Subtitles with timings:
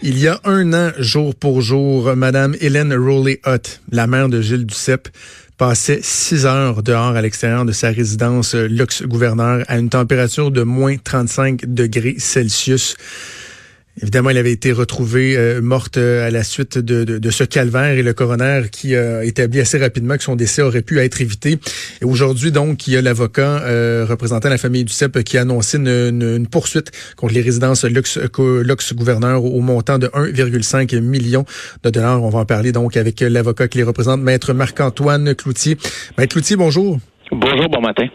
[0.00, 4.64] Il y a un an, jour pour jour, Madame Hélène Rowley-Hutt, la mère de Gilles
[4.64, 5.08] Duceppe,
[5.56, 10.96] passait six heures dehors à l'extérieur de sa résidence luxe-gouverneur à une température de moins
[10.98, 12.96] 35 degrés Celsius.
[14.00, 17.98] Évidemment, elle avait été retrouvée euh, morte euh, à la suite de, de, ce calvaire
[17.98, 21.58] et le coroner qui a établi assez rapidement que son décès aurait pu être évité.
[22.00, 25.42] Et aujourd'hui, donc, il y a l'avocat euh, représentant la famille du CEP qui a
[25.42, 31.44] annoncé une, poursuite contre les résidences luxe, luxe gouverneur au montant de 1,5 million
[31.82, 32.22] de dollars.
[32.22, 35.76] On va en parler donc avec l'avocat qui les représente, Maître Marc-Antoine Cloutier.
[36.16, 36.98] Maître Cloutier, bonjour.
[37.30, 38.06] Bonjour, bon matin.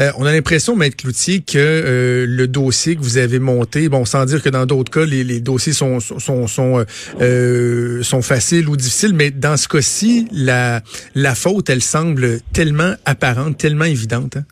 [0.00, 4.04] Euh, on a l'impression, Maître Cloutier, que euh, le dossier que vous avez monté, bon,
[4.04, 6.84] sans dire que dans d'autres cas, les, dossiers sont sont sont,
[7.20, 10.82] euh, sont faciles ou difficiles, mais dans ce cas-ci, la
[11.14, 14.36] la faute, elle semble tellement apparente, tellement évidente.
[14.36, 14.44] Hein?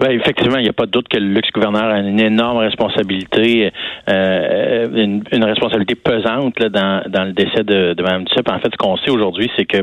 [0.00, 3.72] Ben, effectivement, il n'y a pas de doute que le luxe-gouverneur a une énorme responsabilité,
[4.08, 8.48] euh, une, une, responsabilité pesante là, dans, dans le décès de, de Mme Duceppe.
[8.50, 9.78] En fait, ce qu'on sait aujourd'hui, c'est que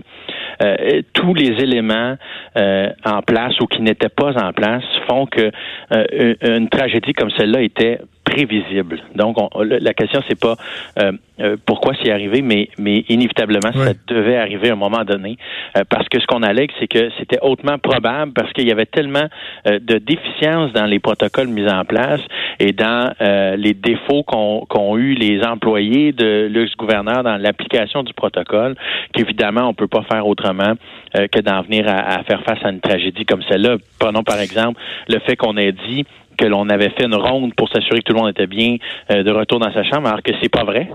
[0.62, 2.16] euh, tous les éléments
[2.58, 5.52] euh, en place ou qui n'étaient pas en place font que
[5.94, 9.02] euh, une tragédie comme celle-là était prévisible.
[9.16, 10.56] Donc, la question, c'est pas
[11.00, 15.38] euh, euh, pourquoi c'est arrivé, mais, mais inévitablement, ça devait arriver à un moment donné.
[15.78, 18.86] Euh, parce que ce qu'on allègue, c'est que c'était hautement probable parce qu'il y avait
[18.86, 19.28] tellement
[19.66, 22.22] de déficiences dans les protocoles mis en place
[22.60, 23.14] et dans
[23.58, 28.76] les défauts qu'ont eu les employés de l'ex-gouverneur dans l'application du protocole
[29.14, 30.74] qu'évidemment, on peut pas faire autrement
[31.14, 33.78] que d'en venir à, à faire face à une tragédie comme celle-là.
[34.00, 36.06] Prenons par exemple le fait qu'on ait dit
[36.38, 38.78] que l'on avait fait une ronde pour s'assurer que tout le monde était bien
[39.12, 40.90] euh, de retour dans sa chambre, alors que c'est pas vrai.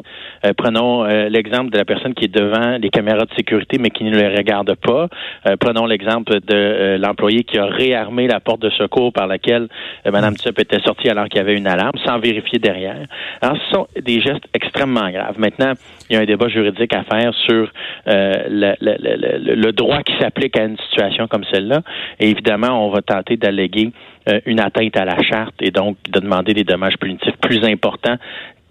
[0.44, 3.90] Euh, prenons euh, l'exemple de la personne qui est devant les caméras de sécurité mais
[3.90, 5.08] qui ne les regarde pas.
[5.58, 9.68] prenons l'exemple de l'employé qui a réarmé la porte de secours par laquelle
[10.04, 12.96] Mme Tsup était sortie alors qu'il y avait une alarme sans vérifier derrière.
[13.40, 15.38] Alors, ce sont des gestes extrêmement graves.
[15.38, 15.72] Maintenant,
[16.08, 17.68] il y a un débat juridique à faire sur
[18.06, 21.82] le, le, le, droit qui s'applique à une situation comme celle-là.
[22.18, 23.90] Et évidemment, on va tenter d'alléguer
[24.46, 28.16] une atteinte à la charte et donc de demander des dommages punitifs plus importants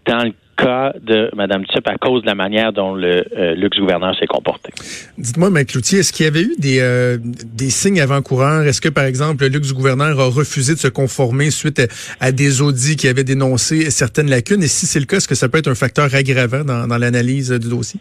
[0.05, 4.15] dans le cas de Mme Tsup à cause de la manière dont le euh, luxe-gouverneur
[4.19, 4.71] s'est comporté.
[5.17, 5.65] Dites-moi, M.
[5.65, 8.63] Cloutier, est-ce qu'il y avait eu des, euh, des signes avant-coureurs?
[8.63, 11.81] Est-ce que, par exemple, le luxe-gouverneur a refusé de se conformer suite
[12.19, 14.63] à, des audits qui avaient dénoncé certaines lacunes?
[14.63, 17.51] Et si c'est le cas, est-ce que ça peut être un facteur aggravant dans l'analyse
[17.51, 17.99] du dossier?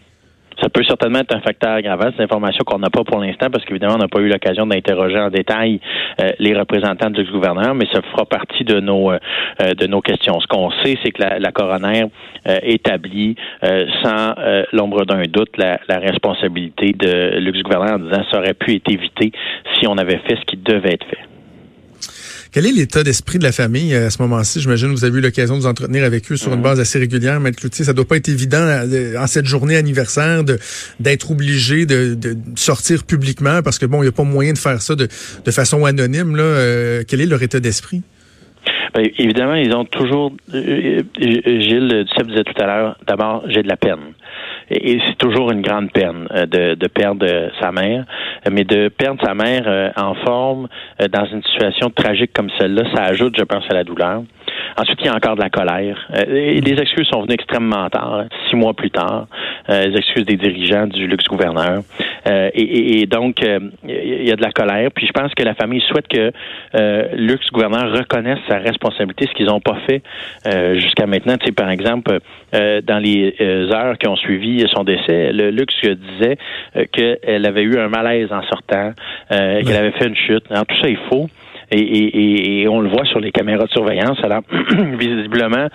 [0.61, 2.09] Ça peut certainement être un facteur aggravant.
[2.11, 4.65] C'est une information qu'on n'a pas pour l'instant parce qu'évidemment, on n'a pas eu l'occasion
[4.65, 5.79] d'interroger en détail
[6.21, 9.19] euh, les représentants du gouverneur, mais ça fera partie de nos euh,
[9.77, 10.39] de nos questions.
[10.39, 12.05] Ce qu'on sait, c'est que la, la coroner
[12.47, 13.35] euh, établit
[14.03, 14.35] sans
[14.73, 19.31] l'ombre d'un doute la, la, responsabilité de luxe-gouverneur en disant ça aurait pu être évité
[19.73, 21.28] si on avait fait ce qui devait être fait.
[22.51, 24.59] Quel est l'état d'esprit de la famille euh, à ce moment-ci?
[24.59, 26.63] J'imagine que vous avez eu l'occasion de vous entretenir avec eux sur une mhm.
[26.63, 27.85] base assez régulière, Maître Cloutier.
[27.85, 30.43] Ça doit pas être évident euh, en cette journée anniversaire
[30.99, 34.57] d'être obligé de, de, sortir publiquement parce que bon, il n'y a pas moyen de
[34.57, 35.07] faire ça de,
[35.45, 36.35] de façon anonyme.
[36.35, 36.43] Là.
[36.43, 38.01] Euh, quel est leur état d'esprit?
[38.93, 40.31] Ben, évidemment, ils ont toujours.
[40.51, 44.13] Gilles Duceppe disait tout à l'heure, d'abord, j'ai de la peine.
[44.71, 47.25] Et, c'est toujours une grande peine de, de, perdre
[47.59, 48.05] sa mère,
[48.51, 50.67] mais de perdre sa mère en forme
[51.11, 54.23] dans une situation tragique comme celle-là, ça ajoute, je pense, à la douleur.
[54.77, 55.97] Ensuite, il y a encore de la colère.
[56.15, 59.27] Euh, et les excuses sont venues extrêmement tard, six mois plus tard.
[59.69, 61.81] Euh, les excuses des dirigeants du luxe-gouverneur.
[62.27, 64.89] Euh, et, donc, il y a de la colère.
[64.93, 66.31] Puis je pense que la famille souhaite que
[66.73, 70.01] le luxe-gouverneur reconnaisse sa responsabilité, ce qu'ils n'ont pas fait
[70.77, 71.37] jusqu'à maintenant.
[71.37, 72.19] Tu sais, par exemple,
[72.51, 76.37] dans les heures qui ont suivi son décès, le luxe disait
[76.91, 78.93] qu'elle avait eu un malaise en sortant,
[79.29, 80.43] qu'elle avait fait une chute.
[80.49, 81.29] Alors, tout ça est faux.
[81.71, 84.17] Et, on le voit sur les caméras de surveillance.
[84.23, 84.41] Alors,
[84.97, 85.67] visiblement,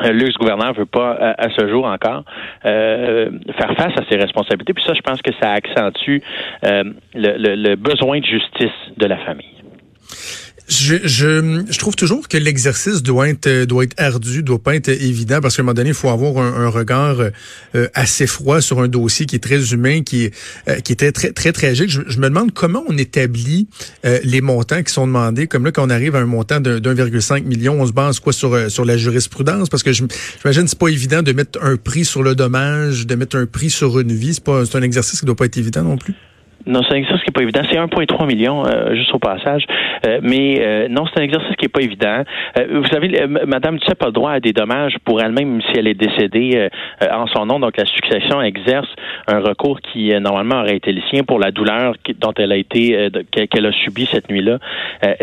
[0.00, 2.24] le luxe-gouverneur veut pas, à, ce jour encore,
[2.64, 4.74] euh, faire face à ses responsabilités.
[4.74, 6.22] Puis ça, je pense que ça accentue
[6.64, 6.84] euh,
[7.14, 9.46] le, besoin de justice de la famille.
[10.68, 15.56] Je, trouve toujours que l'exercice doit être doit être ardu, doit pas être évident parce
[15.56, 19.26] qu'à un moment donné, il faut avoir un, regard euh, assez froid sur un dossier
[19.26, 20.30] qui est très humain, qui
[20.68, 21.88] euh, qui était très très tragique.
[21.88, 23.68] Je, je, me demande comment on établit
[24.04, 25.46] euh, les montants qui sont demandés.
[25.46, 28.32] Comme là, quand on arrive à un montant de 1,5 million, on se base quoi
[28.32, 29.68] sur sur la jurisprudence?
[29.68, 33.36] Parce que j'imagine c'est pas évident de mettre un prix sur le dommage, de mettre
[33.36, 34.34] un prix sur une vie.
[34.34, 36.14] C'est pas c'est un exercice qui doit pas être évident non plus.
[36.66, 37.60] Non, c'est un exercice qui n'est pas évident.
[37.70, 39.64] C'est 1,3 million, euh, juste au passage.
[40.04, 42.24] Euh, mais euh, non, c'est un exercice qui n'est pas évident.
[42.70, 45.94] vous savez, Madame Duceppe a le droit à des dommages pour elle-même si elle est
[45.94, 46.68] décédée
[47.10, 47.60] en son nom.
[47.60, 48.88] Donc, la succession exerce
[49.28, 53.08] un recours qui, normalement, aurait été le sien pour la douleur dont elle a été,
[53.32, 54.58] qu'elle a subi cette nuit-là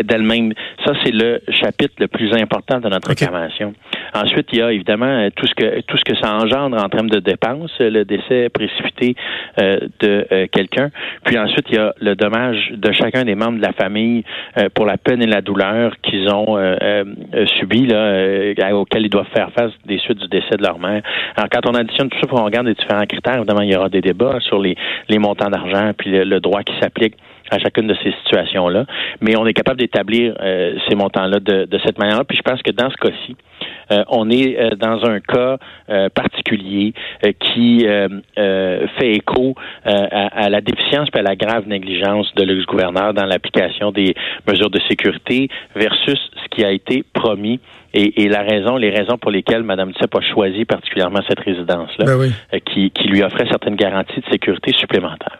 [0.02, 0.54] d'elle-même.
[0.84, 3.74] Ça, c'est le chapitre le plus important de notre réclamation.
[4.14, 7.10] Ensuite, il y a évidemment tout ce que tout ce que ça engendre en termes
[7.10, 9.16] de dépenses, le décès précipité
[9.58, 10.90] de quelqu'un.
[11.24, 14.24] Puis ensuite, il y a le dommage de chacun des membres de la famille
[14.58, 19.10] euh, pour la peine et la douleur qu'ils ont euh, euh, subi, là, auxquels ils
[19.10, 21.02] doivent faire face des suites du décès de leur mère.
[21.36, 23.88] Alors, quand on additionne tout ça, on regarde les différents critères, évidemment, il y aura
[23.88, 24.76] des débats sur les,
[25.08, 27.14] les montants d'argent puis le, droit qui s'applique
[27.50, 28.86] à chacune de ces situations-là.
[29.20, 30.34] Mais on est capable d'établir
[30.88, 32.24] ces montants-là de, de, cette manière-là.
[32.24, 33.36] Puis je pense que dans ce cas-ci,
[33.92, 35.58] euh, on est euh, dans un cas
[35.88, 36.94] euh, particulier
[37.40, 37.86] qui
[38.98, 39.54] fait écho
[39.84, 44.14] à, la déficience et à la grave négligence de l'ex-gouverneur dans l'application des
[44.48, 47.60] mesures de sécurité versus ce qui a été promis
[47.94, 52.60] et, la raison, les raisons pour lesquelles Mme Tsep a choisi particulièrement cette résidence-là, ben
[52.60, 55.38] qui, qui lui offrait certaines garanties de sécurité supplémentaires.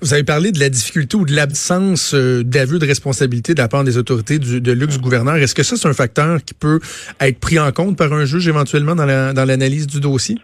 [0.00, 3.68] Vous avez parlé de la difficulté ou de l'absence euh, d'aveu de responsabilité de la
[3.68, 5.36] part des autorités de luxe gouverneur.
[5.36, 6.80] Est-ce que ça, c'est un facteur qui peut
[7.20, 9.06] être pris en compte par un juge éventuellement dans
[9.44, 10.38] l'analyse du dossier?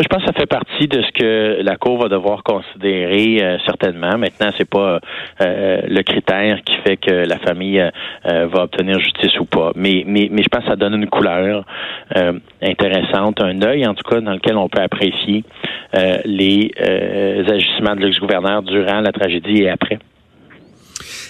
[0.00, 3.58] Je pense que ça fait partie de ce que la Cour va devoir considérer euh,
[3.66, 4.16] certainement.
[4.16, 5.00] Maintenant, c'est pas
[5.40, 9.72] euh, le critère qui fait que la famille euh, va obtenir justice ou pas.
[9.74, 11.64] Mais, mais, mais je pense que ça donne une couleur
[12.62, 15.44] intéressante, un œil en tout cas dans lequel on peut apprécier
[16.24, 19.98] les agissements de l'ex-gouverneur durant la tragédie et après.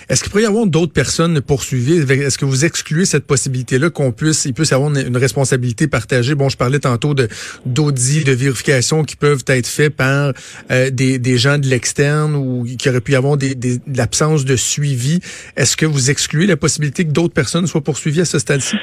[0.09, 1.99] Est-ce qu'il pourrait y avoir d'autres personnes poursuivies?
[2.11, 6.35] Est-ce que vous excluez cette possibilité-là qu'on puisse, il puisse avoir une, responsabilité partagée?
[6.35, 7.29] Bon, je parlais tantôt de
[7.67, 10.33] d'audits, de vérifications qui peuvent être faits par
[10.71, 13.97] euh, des, des gens de l'externe ou qui aurait pu y avoir des, des, de
[13.97, 15.21] l'absence de suivi.
[15.57, 18.77] Est-ce que vous excluez la possibilité que d'autres personnes soient poursuivies à ce stade-ci?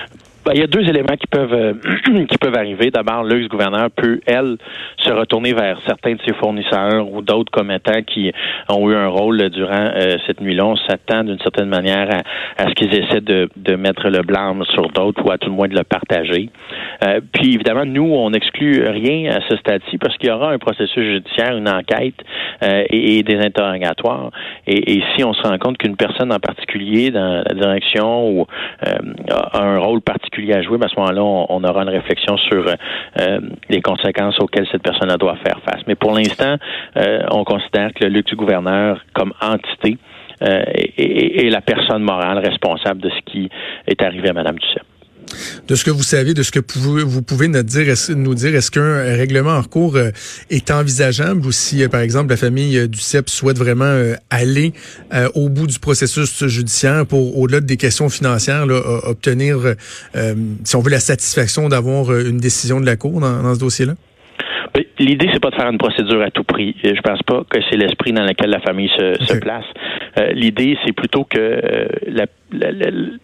[0.46, 1.74] Ben, il y a deux éléments qui peuvent euh,
[2.30, 2.92] qui peuvent arriver.
[2.92, 4.58] D'abord, l'ex-gouverneur peut, elle,
[4.98, 8.32] se retourner vers certains de ses fournisseurs ou d'autres commettants qui
[8.70, 10.68] ont eu un rôle durant euh, cette nuit-là.
[10.68, 14.64] On s'attend d'une certaine manière à, à ce qu'ils essaient de, de, mettre le blâme
[14.66, 16.52] sur d'autres ou à tout le moins de le partager.
[17.04, 20.60] Euh, puis évidemment, nous, on n'exclut rien à ce stade-ci parce qu'il y aura un
[20.60, 22.22] processus judiciaire, une enquête
[22.62, 24.30] et, et, des interrogatoires.
[24.68, 28.46] Et, et, si on se rend compte qu'une personne en particulier dans la direction ou
[29.32, 32.66] a un rôle particulier à jouer, mais à ce moment-là, on, aura une réflexion sur
[32.68, 33.40] euh,
[33.70, 35.82] les conséquences auxquelles cette personne doit faire face.
[35.88, 36.56] Mais pour l'instant,
[36.98, 39.98] euh, on considère que le luxe du gouverneur comme entité
[40.42, 40.64] euh,
[40.98, 43.50] est, la personne morale responsable de ce qui
[43.88, 44.95] est arrivé à Mme Duceppe
[45.68, 46.60] de ce que vous savez, de ce que
[47.04, 50.12] vous pouvez nous dire, est-ce qu'un règlement en cours euh,
[50.50, 53.94] est envisageable ou si, euh, par exemple, la famille euh, du CEP souhaite vraiment
[54.30, 54.74] aller
[55.34, 58.66] au bout du processus judiciaire pour, au-delà des questions financières,
[59.04, 59.76] obtenir,
[60.64, 63.96] si on veut, la satisfaction d'avoir une décision de la Cour dans ce dossier-là?
[65.00, 66.76] L'idée, c'est pas de faire une procédure à tout prix.
[66.84, 69.66] Je pense pas que c'est l'esprit dans lequel la famille se, place.
[70.18, 71.88] Euh, l'idée, c'est plutôt que euh,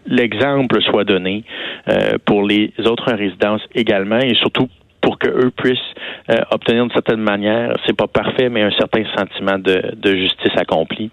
[0.08, 1.44] l'exemple soit donné
[1.88, 4.68] euh, pour les autres résidences également et surtout
[5.02, 5.80] pour que eux puissent
[6.52, 11.10] obtenir d'une certaine manière, c'est pas parfait, mais un certain sentiment de, justice accomplie.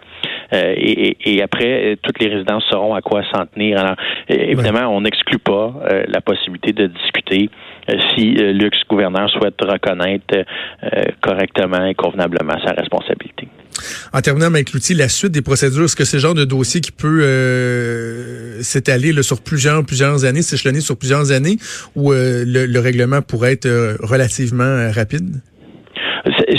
[0.53, 3.79] et, et, après, toutes les résidences sauront à quoi s'en tenir.
[3.79, 3.97] Alors,
[4.29, 5.73] évidemment, on n'exclut pas
[6.07, 7.51] la possibilité de discuter
[7.91, 13.48] euh, si euh, l'ex-gouverneur souhaite reconnaître euh, correctement et convenablement sa responsabilité.
[14.13, 16.81] En terminant avec l'outil, la suite des procédures, est-ce que c'est le genre de dossier
[16.81, 17.25] qui peut
[18.63, 21.59] s'étaler sur plusieurs plusieurs années, s'échelonner sur plusieurs années,
[21.97, 25.41] ou le, règlement pourrait être relativement rapide?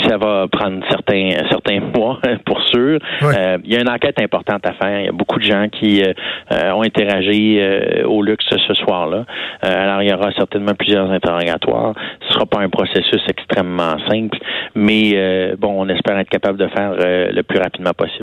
[0.08, 2.59] ça va prendre certains certains mois pour
[2.98, 3.30] sûr.
[3.36, 5.00] Euh, il y a une enquête importante à faire.
[5.00, 6.12] Il y a beaucoup de gens qui euh,
[6.52, 7.60] euh, ont interagi
[8.04, 9.24] au luxe ce soir-là.
[9.62, 11.94] alors il y aura certainement plusieurs interrogatoires.
[12.26, 14.38] Ce sera pas un processus extrêmement simple,
[14.74, 18.18] mais bon, on espère être capable de faire le plus rapidement possible.